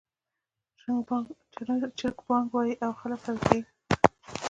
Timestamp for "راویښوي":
3.25-3.61